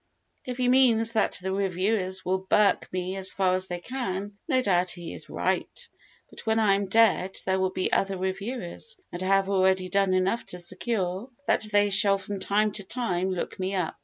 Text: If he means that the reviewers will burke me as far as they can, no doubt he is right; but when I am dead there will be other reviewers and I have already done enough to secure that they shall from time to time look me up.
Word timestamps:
If 0.45 0.57
he 0.57 0.67
means 0.67 1.11
that 1.11 1.33
the 1.43 1.51
reviewers 1.53 2.25
will 2.25 2.39
burke 2.39 2.91
me 2.91 3.17
as 3.17 3.31
far 3.33 3.53
as 3.53 3.67
they 3.67 3.79
can, 3.81 4.35
no 4.47 4.59
doubt 4.63 4.89
he 4.89 5.13
is 5.13 5.29
right; 5.29 5.79
but 6.31 6.43
when 6.47 6.57
I 6.57 6.73
am 6.73 6.87
dead 6.87 7.37
there 7.45 7.59
will 7.59 7.69
be 7.69 7.91
other 7.93 8.17
reviewers 8.17 8.97
and 9.11 9.21
I 9.21 9.27
have 9.27 9.47
already 9.47 9.89
done 9.89 10.15
enough 10.15 10.43
to 10.47 10.59
secure 10.59 11.29
that 11.45 11.67
they 11.71 11.91
shall 11.91 12.17
from 12.17 12.39
time 12.39 12.71
to 12.71 12.83
time 12.83 13.29
look 13.29 13.59
me 13.59 13.75
up. 13.75 13.95